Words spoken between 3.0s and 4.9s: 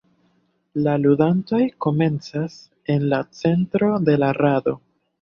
la centro de la rado.